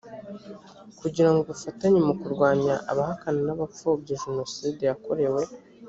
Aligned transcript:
kugira 0.99 1.29
ngo 1.31 1.41
bafatanye 1.49 1.99
mu 2.07 2.13
kurwanya 2.21 2.73
abahakana 2.91 3.39
n 3.47 3.49
abapfobya 3.55 4.21
jenoside 4.23 4.81
yakorewe 4.89 5.41